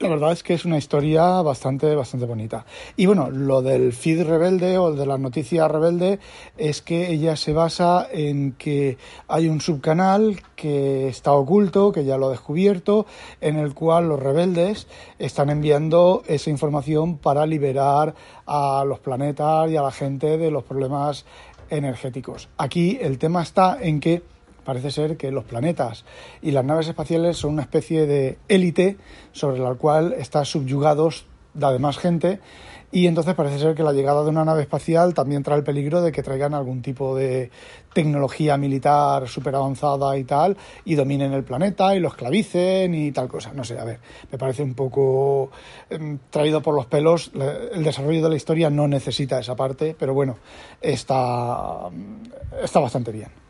la 0.00 0.08
verdad 0.08 0.32
es 0.32 0.42
que 0.42 0.54
es 0.54 0.64
una 0.64 0.76
historia 0.76 1.40
bastante, 1.42 1.94
bastante 1.94 2.26
bonita. 2.26 2.66
Y 2.96 3.06
bueno, 3.06 3.30
lo 3.30 3.62
del 3.62 3.92
feed 3.92 4.24
rebelde 4.24 4.76
o 4.76 4.92
de 4.92 5.06
la 5.06 5.18
noticia 5.18 5.68
rebelde 5.68 6.18
es 6.58 6.82
que 6.82 7.10
ella 7.10 7.36
se 7.36 7.52
basa 7.52 8.06
en 8.10 8.52
que 8.52 8.98
hay 9.28 9.48
un 9.48 9.60
subcanal 9.60 10.42
que 10.56 11.08
está 11.08 11.32
oculto, 11.32 11.92
que 11.92 12.04
ya 12.04 12.18
lo 12.18 12.26
ha 12.26 12.30
descubierto, 12.30 13.06
en 13.40 13.56
el 13.56 13.72
cual 13.72 14.08
los 14.08 14.20
rebeldes 14.20 14.88
están 15.18 15.48
enviando 15.48 16.22
esa 16.26 16.50
información 16.50 17.16
para 17.18 17.46
liberar 17.46 18.14
a 18.46 18.84
los 18.84 18.98
planetas 18.98 19.70
y 19.70 19.76
a 19.76 19.82
la 19.82 19.92
gente 19.92 20.38
de 20.38 20.50
los 20.50 20.64
problemas 20.64 21.24
energéticos. 21.70 22.48
Aquí 22.58 22.98
el 23.00 23.18
tema 23.18 23.42
está 23.42 23.78
en 23.80 24.00
que 24.00 24.33
parece 24.64 24.90
ser 24.90 25.16
que 25.16 25.30
los 25.30 25.44
planetas 25.44 26.04
y 26.42 26.50
las 26.50 26.64
naves 26.64 26.88
espaciales 26.88 27.36
son 27.36 27.52
una 27.52 27.62
especie 27.62 28.06
de 28.06 28.38
élite 28.48 28.96
sobre 29.32 29.58
la 29.58 29.74
cual 29.74 30.14
está 30.14 30.44
subyugados 30.44 31.26
la 31.54 31.72
demás 31.72 31.98
gente 31.98 32.40
y 32.94 33.08
entonces 33.08 33.34
parece 33.34 33.58
ser 33.58 33.74
que 33.74 33.82
la 33.82 33.92
llegada 33.92 34.22
de 34.22 34.30
una 34.30 34.44
nave 34.44 34.62
espacial 34.62 35.14
también 35.14 35.42
trae 35.42 35.58
el 35.58 35.64
peligro 35.64 36.00
de 36.00 36.12
que 36.12 36.22
traigan 36.22 36.54
algún 36.54 36.80
tipo 36.80 37.16
de 37.16 37.50
tecnología 37.92 38.56
militar 38.56 39.26
súper 39.26 39.56
avanzada 39.56 40.16
y 40.16 40.22
tal 40.22 40.56
y 40.84 40.94
dominen 40.94 41.32
el 41.32 41.42
planeta 41.42 41.96
y 41.96 41.98
lo 41.98 42.06
esclavicen 42.06 42.94
y 42.94 43.10
tal 43.10 43.26
cosa. 43.26 43.52
No 43.52 43.64
sé, 43.64 43.80
a 43.80 43.84
ver, 43.84 43.98
me 44.30 44.38
parece 44.38 44.62
un 44.62 44.74
poco 44.74 45.50
em, 45.90 46.20
traído 46.30 46.62
por 46.62 46.76
los 46.76 46.86
pelos. 46.86 47.32
El 47.72 47.82
desarrollo 47.82 48.22
de 48.22 48.28
la 48.28 48.36
historia 48.36 48.70
no 48.70 48.86
necesita 48.86 49.40
esa 49.40 49.56
parte, 49.56 49.96
pero 49.98 50.14
bueno, 50.14 50.36
está, 50.80 51.90
está 52.62 52.78
bastante 52.78 53.10
bien. 53.10 53.43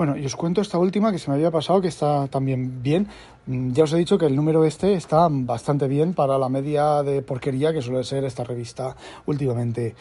Bueno, 0.00 0.16
y 0.16 0.24
os 0.24 0.34
cuento 0.34 0.62
esta 0.62 0.78
última 0.78 1.12
que 1.12 1.18
se 1.18 1.28
me 1.28 1.36
había 1.36 1.50
pasado, 1.50 1.82
que 1.82 1.88
está 1.88 2.26
también 2.28 2.82
bien. 2.82 3.06
Mm, 3.44 3.72
ya 3.72 3.84
os 3.84 3.92
he 3.92 3.98
dicho 3.98 4.16
que 4.16 4.24
el 4.24 4.34
número 4.34 4.64
este 4.64 4.94
está 4.94 5.28
bastante 5.30 5.88
bien 5.88 6.14
para 6.14 6.38
la 6.38 6.48
media 6.48 7.02
de 7.02 7.20
porquería 7.20 7.70
que 7.74 7.82
suele 7.82 8.02
ser 8.02 8.24
esta 8.24 8.42
revista 8.42 8.96
últimamente. 9.26 9.94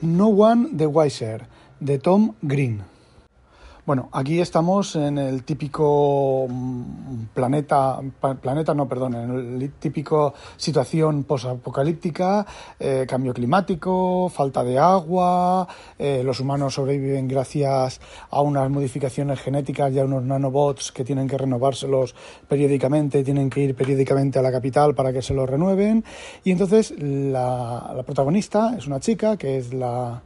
No 0.00 0.26
One 0.26 0.70
the 0.76 0.88
Wiser, 0.88 1.46
de 1.78 2.00
Tom 2.00 2.34
Green. 2.42 2.93
Bueno, 3.86 4.08
aquí 4.12 4.40
estamos 4.40 4.96
en 4.96 5.18
el 5.18 5.44
típico 5.44 6.46
mm, 6.48 7.24
planeta, 7.34 8.00
planeta 8.40 8.72
no, 8.72 8.88
perdón, 8.88 9.14
en 9.14 9.60
el 9.60 9.72
típico 9.72 10.32
situación 10.56 11.24
posapocalíptica, 11.24 12.46
eh, 12.80 13.04
cambio 13.06 13.34
climático, 13.34 14.30
falta 14.30 14.64
de 14.64 14.78
agua, 14.78 15.68
eh, 15.98 16.22
los 16.24 16.40
humanos 16.40 16.72
sobreviven 16.72 17.28
gracias 17.28 18.00
a 18.30 18.40
unas 18.40 18.70
modificaciones 18.70 19.38
genéticas 19.40 19.92
y 19.92 19.98
a 19.98 20.06
unos 20.06 20.22
nanobots 20.22 20.90
que 20.90 21.04
tienen 21.04 21.28
que 21.28 21.36
renovárselos 21.36 22.14
periódicamente, 22.48 23.22
tienen 23.22 23.50
que 23.50 23.60
ir 23.60 23.74
periódicamente 23.74 24.38
a 24.38 24.42
la 24.42 24.50
capital 24.50 24.94
para 24.94 25.12
que 25.12 25.20
se 25.20 25.34
los 25.34 25.46
renueven. 25.46 26.02
Y 26.42 26.52
entonces 26.52 26.94
la, 26.98 28.02
protagonista 28.06 28.76
es 28.78 28.86
una 28.86 28.98
chica 28.98 29.36
que 29.36 29.58
es 29.58 29.74
la... 29.74 30.22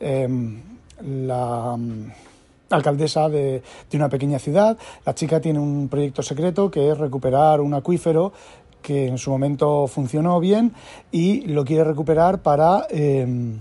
Em, 0.00 0.62
la 1.00 1.78
alcaldesa 2.70 3.28
de, 3.28 3.62
una 3.94 4.08
pequeña 4.08 4.38
ciudad. 4.38 4.76
La 5.04 5.14
chica 5.14 5.40
tiene 5.40 5.58
un 5.58 5.88
proyecto 5.88 6.22
secreto 6.22 6.70
que 6.70 6.90
es 6.90 6.98
recuperar 6.98 7.60
un 7.60 7.74
acuífero 7.74 8.32
que 8.82 9.06
en 9.06 9.18
su 9.18 9.30
momento 9.30 9.86
funcionó 9.86 10.38
bien 10.40 10.72
y 11.10 11.42
lo 11.42 11.64
quiere 11.64 11.84
recuperar 11.84 12.42
para 12.42 12.86
em, 12.90 13.58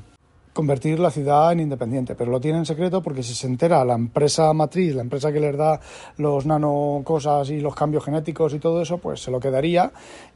convertir 0.53 0.99
la 0.99 1.11
ciudad 1.11 1.51
en 1.51 1.61
independiente. 1.61 2.15
Pero 2.15 2.31
lo 2.31 2.39
tiene 2.39 2.59
en 2.59 2.65
secreto 2.65 3.01
porque 3.01 3.23
si 3.23 3.33
se 3.33 3.47
entera 3.47 3.83
la 3.83 3.95
empresa 3.95 4.53
matriz, 4.53 4.95
la 4.95 5.01
empresa 5.01 5.31
que 5.31 5.39
les 5.39 5.57
da 5.57 5.79
los 6.17 6.45
nanocosas 6.45 7.49
y 7.49 7.59
los 7.59 7.75
cambios 7.75 8.05
genéticos 8.05 8.53
y 8.53 8.59
todo 8.59 8.81
eso, 8.81 8.99
pues 8.99 9.21
se 9.21 9.31
lo 9.31 9.39
quedaría 9.39 9.91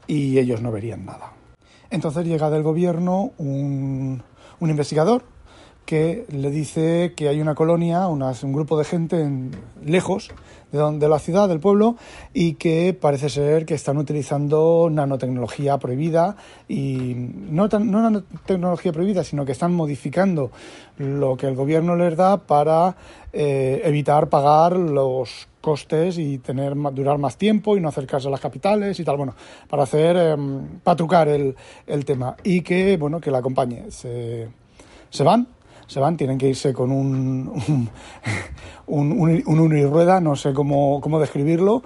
y 0.06 0.38
ellos 0.38 0.60
no 0.60 0.72
verían 0.72 1.04
nada. 1.04 1.32
Entonces 1.90 2.26
llega 2.26 2.50
del 2.50 2.62
gobierno 2.62 3.32
un, 3.38 4.22
un 4.60 4.70
investigador 4.70 5.22
que 5.84 6.24
le 6.30 6.50
dice 6.50 7.12
que 7.16 7.28
hay 7.28 7.40
una 7.40 7.54
colonia, 7.54 8.06
un 8.06 8.52
grupo 8.52 8.78
de 8.78 8.84
gente 8.84 9.28
lejos 9.84 10.30
de, 10.70 10.78
donde, 10.78 11.08
la 11.08 11.18
ciudad, 11.18 11.48
del 11.48 11.60
pueblo, 11.60 11.96
y 12.32 12.54
que 12.54 12.96
parece 12.98 13.28
ser 13.28 13.66
que 13.66 13.74
están 13.74 13.98
utilizando 13.98 14.88
nanotecnología 14.90 15.78
prohibida, 15.78 16.36
y 16.68 17.14
no, 17.16 17.68
no 17.68 18.02
nanotecnología 18.02 18.92
prohibida, 18.92 19.24
sino 19.24 19.44
que 19.44 19.52
están 19.52 19.74
modificando 19.74 20.50
lo 20.98 21.36
que 21.36 21.46
el 21.46 21.54
gobierno 21.54 21.96
les 21.96 22.16
da 22.16 22.38
para 22.38 22.96
eh, 23.32 23.82
evitar 23.84 24.28
pagar 24.28 24.76
los 24.76 25.48
costes 25.60 26.18
y 26.18 26.38
tener 26.38 26.74
durar 26.92 27.18
más 27.18 27.36
tiempo 27.36 27.76
y 27.76 27.80
no 27.80 27.88
acercarse 27.88 28.28
a 28.28 28.30
las 28.30 28.40
capitales 28.40 28.98
y 28.98 29.04
tal, 29.04 29.16
bueno, 29.16 29.34
para 29.68 29.82
hacer, 29.82 30.16
eh, 30.18 30.36
para 30.82 30.96
trucar 30.96 31.28
el, 31.28 31.54
el 31.86 32.04
tema, 32.04 32.36
y 32.44 32.62
que, 32.62 32.96
bueno, 32.96 33.20
que 33.20 33.30
la 33.30 33.38
acompañe. 33.38 33.90
Se, 33.90 34.48
se 35.10 35.22
van 35.22 35.46
se 35.86 36.00
van, 36.00 36.16
tienen 36.16 36.38
que 36.38 36.48
irse 36.48 36.72
con 36.72 36.90
un, 36.90 37.88
un, 38.86 39.42
un, 39.46 40.24
no 40.24 40.36
sé 40.36 40.52
cómo, 40.52 41.00
describirlo, 41.20 41.82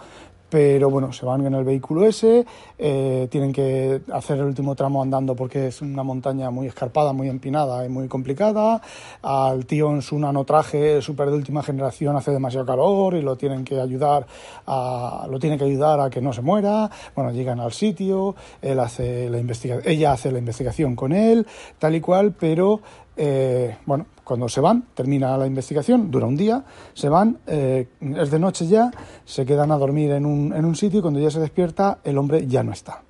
pero 0.48 0.90
bueno, 0.90 1.12
se 1.12 1.26
van 1.26 1.44
en 1.44 1.54
el 1.54 1.64
vehículo 1.64 2.06
ese, 2.06 2.46
eh, 2.78 3.26
tienen 3.30 3.52
que 3.52 4.00
hacer 4.12 4.38
el 4.38 4.44
último 4.44 4.76
tramo 4.76 5.02
andando 5.02 5.34
porque 5.34 5.66
es 5.66 5.82
una 5.82 6.04
montaña 6.04 6.50
muy 6.50 6.68
escarpada, 6.68 7.12
muy 7.12 7.28
empinada 7.28 7.84
y 7.84 7.88
muy 7.88 8.06
complicada. 8.06 8.80
Al 9.22 9.66
tío 9.66 9.90
en 9.90 10.02
su 10.02 10.18
nanotraje 10.18 11.02
súper 11.02 11.30
de 11.30 11.36
última 11.36 11.64
generación 11.64 12.16
hace 12.16 12.30
demasiado 12.30 12.64
calor 12.64 13.14
y 13.14 13.22
lo 13.22 13.36
tienen 13.36 13.64
que 13.64 13.80
ayudar 13.80 14.26
a, 14.66 15.26
lo 15.28 15.38
tiene 15.40 15.58
que 15.58 15.64
ayudar 15.64 15.98
a 16.00 16.10
que 16.10 16.20
no 16.20 16.32
se 16.32 16.42
muera. 16.42 16.90
Bueno, 17.16 17.32
llegan 17.32 17.58
al 17.58 17.72
sitio, 17.72 18.36
él 18.62 18.78
hace 18.78 19.28
la 19.28 19.38
ella 19.84 20.12
hace 20.12 20.30
la 20.30 20.38
investigación 20.38 20.94
con 20.94 21.12
él, 21.12 21.46
tal 21.78 21.96
y 21.96 22.00
cual, 22.00 22.32
pero 22.38 22.80
eh, 23.16 23.78
bueno, 23.86 24.06
cuando 24.24 24.48
se 24.48 24.60
van, 24.60 24.88
termina 24.94 25.36
la 25.38 25.46
investigación, 25.46 26.10
dura 26.10 26.26
un 26.26 26.36
día, 26.36 26.64
se 26.94 27.08
van, 27.08 27.38
eh, 27.46 27.88
es 28.00 28.30
de 28.30 28.38
noche 28.38 28.66
ya, 28.66 28.90
se 29.24 29.46
quedan 29.46 29.72
a 29.72 29.78
dormir 29.78 30.10
en 30.12 30.26
un, 30.26 30.52
en 30.54 30.64
un 30.64 30.74
sitio 30.74 30.98
y 30.98 31.02
cuando 31.02 31.20
ya 31.20 31.30
se 31.30 31.40
despierta 31.40 31.98
el 32.04 32.18
hombre 32.18 32.46
ya 32.46 32.62
no 32.62 32.72
está. 32.72 33.02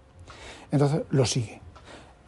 Entonces 0.70 1.02
lo 1.10 1.24
sigue. 1.24 1.65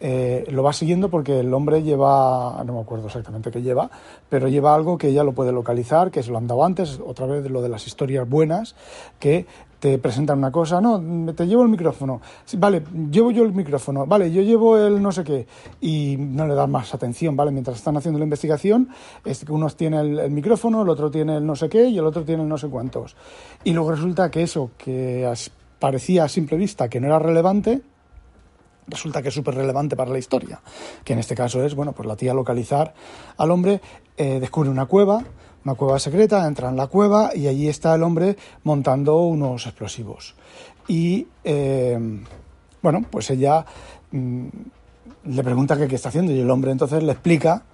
Eh, 0.00 0.46
lo 0.50 0.62
va 0.62 0.72
siguiendo 0.72 1.08
porque 1.08 1.40
el 1.40 1.52
hombre 1.52 1.82
lleva, 1.82 2.62
no 2.64 2.74
me 2.74 2.80
acuerdo 2.80 3.06
exactamente 3.06 3.50
qué 3.50 3.62
lleva, 3.62 3.90
pero 4.28 4.48
lleva 4.48 4.74
algo 4.74 4.96
que 4.96 5.08
ella 5.08 5.24
lo 5.24 5.32
puede 5.32 5.50
localizar, 5.50 6.10
que 6.10 6.22
se 6.22 6.30
lo 6.30 6.38
han 6.38 6.46
dado 6.46 6.64
antes, 6.64 7.00
otra 7.04 7.26
vez 7.26 7.50
lo 7.50 7.62
de 7.62 7.68
las 7.68 7.86
historias 7.86 8.28
buenas, 8.28 8.76
que 9.18 9.46
te 9.80 9.98
presentan 9.98 10.38
una 10.38 10.50
cosa, 10.50 10.80
no, 10.80 11.00
te 11.34 11.46
llevo 11.46 11.62
el 11.62 11.68
micrófono, 11.68 12.20
vale, 12.56 12.82
llevo 13.10 13.30
yo 13.30 13.44
el 13.44 13.52
micrófono, 13.52 14.06
vale, 14.06 14.32
yo 14.32 14.42
llevo 14.42 14.76
el 14.76 15.00
no 15.00 15.12
sé 15.12 15.24
qué, 15.24 15.46
y 15.80 16.16
no 16.18 16.46
le 16.46 16.54
dan 16.54 16.70
más 16.70 16.94
atención, 16.94 17.36
¿vale? 17.36 17.50
Mientras 17.50 17.76
están 17.76 17.96
haciendo 17.96 18.18
la 18.18 18.24
investigación, 18.24 18.88
es 19.24 19.44
que 19.44 19.52
uno 19.52 19.68
tiene 19.70 20.00
el, 20.00 20.30
micrófono, 20.30 20.82
el 20.82 20.88
otro 20.88 21.10
tiene 21.10 21.36
el 21.36 21.46
no 21.46 21.54
sé 21.54 21.68
qué 21.68 21.88
y 21.88 21.98
el 21.98 22.06
otro 22.06 22.24
tiene 22.24 22.42
el 22.42 22.48
no 22.48 22.58
sé 22.58 22.68
cuántos. 22.68 23.16
Y 23.64 23.72
luego 23.72 23.92
resulta 23.92 24.30
que 24.30 24.42
eso 24.42 24.70
que 24.76 25.30
parecía 25.78 26.24
a 26.24 26.28
simple 26.28 26.56
vista 26.56 26.88
que 26.88 27.00
no 27.00 27.06
era 27.06 27.18
relevante, 27.18 27.82
resulta 28.88 29.22
que 29.22 29.28
es 29.28 29.34
súper 29.34 29.54
relevante 29.54 29.96
para 29.96 30.10
la 30.10 30.18
historia, 30.18 30.60
que 31.04 31.12
en 31.12 31.18
este 31.18 31.34
caso 31.34 31.62
es, 31.64 31.74
bueno, 31.74 31.92
pues 31.92 32.06
la 32.08 32.16
tía 32.16 32.34
localizar 32.34 32.94
al 33.36 33.50
hombre, 33.50 33.80
eh, 34.16 34.40
descubre 34.40 34.70
una 34.70 34.86
cueva, 34.86 35.22
una 35.64 35.74
cueva 35.74 35.98
secreta, 35.98 36.46
entra 36.46 36.68
en 36.68 36.76
la 36.76 36.86
cueva 36.86 37.30
y 37.34 37.46
allí 37.46 37.68
está 37.68 37.94
el 37.94 38.02
hombre 38.02 38.36
montando 38.64 39.18
unos 39.22 39.66
explosivos. 39.66 40.34
Y 40.86 41.26
eh, 41.44 41.98
bueno, 42.82 43.04
pues 43.10 43.30
ella 43.30 43.64
mm, 44.10 44.46
le 45.26 45.44
pregunta 45.44 45.76
qué, 45.76 45.94
está 45.94 46.08
haciendo 46.08 46.32
y 46.32 46.40
el 46.40 46.50
hombre 46.50 46.70
entonces 46.70 47.02
le 47.02 47.12
explica 47.12 47.64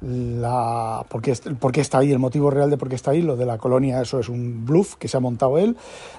la, 0.00 1.06
por, 1.08 1.22
qué, 1.22 1.32
está 1.80 1.98
ahí, 1.98 2.12
el 2.12 2.18
motivo 2.18 2.50
real 2.50 2.68
de 2.68 2.76
por 2.76 2.88
qué 2.88 2.96
está 2.96 3.12
ahí, 3.12 3.22
lo 3.22 3.36
de 3.36 3.46
la 3.46 3.56
colonia, 3.56 4.02
eso 4.02 4.18
es 4.18 4.28
un 4.28 4.66
bluff 4.66 4.96
que 4.96 5.08
se 5.08 5.16
ha 5.16 5.20
montado 5.20 5.56
él. 5.56 5.76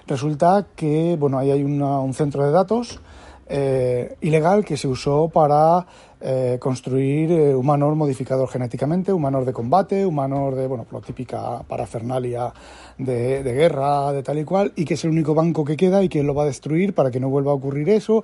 Resulta 0.07 0.65
que, 0.75 1.17
bueno, 1.19 1.37
ahí 1.37 1.51
hay 1.51 1.63
un 1.63 2.13
centro 2.13 2.43
de 2.43 2.51
datos 2.51 3.01
eh, 3.47 4.15
ilegal 4.21 4.65
que 4.65 4.75
se 4.75 4.87
usó 4.87 5.29
para 5.29 5.85
eh, 6.19 6.57
construir 6.59 7.31
eh, 7.31 7.53
humanos 7.53 7.95
modificados 7.95 8.49
genéticamente, 8.49 9.13
humanos 9.13 9.45
de 9.45 9.53
combate, 9.53 10.05
humanos 10.05 10.55
de, 10.55 10.65
bueno, 10.65 10.87
lo 10.91 11.01
típica 11.01 11.61
parafernalia 11.63 12.51
de, 12.97 13.43
de, 13.43 13.53
guerra, 13.53 14.11
de 14.11 14.23
tal 14.23 14.39
y 14.39 14.43
cual, 14.43 14.73
y 14.75 14.85
que 14.85 14.95
es 14.95 15.03
el 15.03 15.11
único 15.11 15.35
banco 15.35 15.63
que 15.63 15.77
queda 15.77 16.03
y 16.03 16.09
que 16.09 16.23
lo 16.23 16.33
va 16.33 16.43
a 16.43 16.47
destruir 16.47 16.95
para 16.95 17.11
que 17.11 17.19
no 17.19 17.29
vuelva 17.29 17.51
a 17.51 17.55
ocurrir 17.55 17.89
eso. 17.89 18.23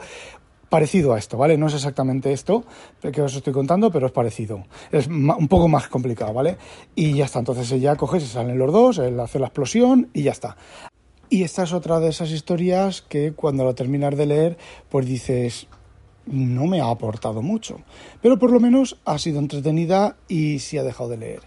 Parecido 0.70 1.14
a 1.14 1.20
esto, 1.20 1.38
¿vale? 1.38 1.58
No 1.58 1.68
es 1.68 1.74
exactamente 1.74 2.32
esto 2.32 2.64
que 3.12 3.22
os 3.22 3.36
estoy 3.36 3.52
contando, 3.52 3.92
pero 3.92 4.06
es 4.06 4.14
parecido. 4.14 4.64
Es 4.90 5.08
un 5.08 5.48
poco 5.50 5.68
más 5.68 5.90
complicado, 5.90 6.34
¿vale? 6.34 6.56
Y 6.96 7.14
ya 7.14 7.26
está, 7.26 7.40
entonces 7.40 7.70
ella 7.74 7.98
coge, 7.98 8.22
se 8.22 8.28
salen 8.28 8.58
los 8.58 8.72
dos, 8.72 8.98
él 9.00 9.20
hace 9.20 9.38
la 9.38 9.48
explosión 9.48 10.10
y 10.14 10.24
ya 10.24 10.32
está. 10.32 10.56
Y 11.32 11.44
esta 11.44 11.64
es 11.64 11.72
otra 11.72 12.02
de 12.02 12.10
esas 12.10 12.30
historias 12.32 13.02
que 13.02 13.32
cuando 13.32 13.64
lo 13.64 13.74
terminas 13.74 14.18
de 14.18 14.26
leer, 14.26 14.58
pues 14.90 15.06
dices, 15.06 15.66
no 16.26 16.68
me 16.68 16.82
ha 16.82 16.90
aportado 16.90 17.42
mucho, 17.42 17.80
pero 18.22 18.38
por 18.38 18.52
lo 18.52 18.60
menos 18.60 19.00
ha 19.06 19.18
sido 19.18 19.40
entretenida 19.40 20.18
y 20.28 20.60
sí 20.60 20.78
ha 20.78 20.84
dejado 20.84 21.10
de 21.10 21.18
leer. 21.18 21.40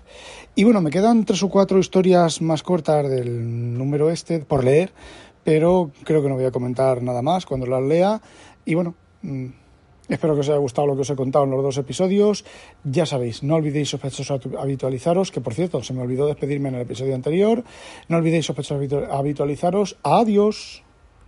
Y 0.55 0.65
bueno, 0.65 0.81
me 0.81 0.91
quedan 0.91 1.27
tres 1.27 1.43
o 1.43 1.51
cuatro 1.51 1.79
historias 1.79 2.41
más 2.41 2.63
cortas 2.63 3.11
del 3.11 3.77
número 3.77 4.11
este 4.11 4.39
por 4.39 4.65
leer, 4.65 4.91
pero 5.45 5.91
creo 6.03 6.23
que 6.23 6.31
no 6.31 6.37
voy 6.37 6.47
a 6.47 6.51
comentar 6.51 7.03
nada 7.03 7.21
más 7.21 7.45
cuando 7.45 7.67
las 7.67 7.83
lea. 7.83 8.23
Y 8.65 8.75
bueno, 8.75 8.95
Mm, 9.25 9.47
espero 10.09 10.35
que 10.35 10.41
os 10.41 10.49
haya 10.49 10.59
gustado 10.59 10.87
lo 10.87 10.95
que 10.95 11.03
os 11.03 11.11
he 11.11 11.17
contado 11.17 11.45
en 11.45 11.51
los 11.51 11.63
dos 11.63 11.79
episodios. 11.79 12.45
Ya 12.85 13.07
sabéis, 13.07 13.43
no 13.43 13.57
olvidéis 13.57 13.89
sospechosos 13.91 14.31
habitualizaros, 14.59 15.31
que 15.31 15.41
por 15.41 15.55
cierto, 15.55 15.83
se 15.83 15.95
me 15.95 16.03
olvidó 16.03 16.27
despedirme 16.27 16.69
en 16.69 16.77
el 16.77 16.83
episodio 16.83 17.15
anterior. 17.15 17.65
No 18.09 18.19
olvidéis 18.19 18.47
sospechosos 18.47 18.87
habitualizaros. 19.11 19.97
Adiós. 20.03 20.84